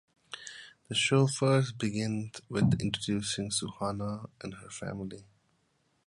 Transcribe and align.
The 0.89 0.95
show 0.95 1.27
first 1.27 1.77
begins 1.77 2.41
with 2.49 2.81
introducing 2.81 3.51
Suhani 3.51 4.27
and 4.41 4.55
her 4.55 4.69
family. 4.71 5.27